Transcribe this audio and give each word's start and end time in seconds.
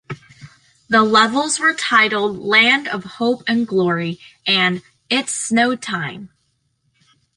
The 0.89 1.03
levels 1.03 1.59
were 1.59 1.75
titled 1.75 2.39
"Land 2.39 2.87
of 2.87 3.03
Hope 3.03 3.43
and 3.47 3.67
Glory", 3.67 4.19
and 4.47 4.81
"It's 5.11 5.31
Snow 5.31 5.75
Time". 5.75 6.31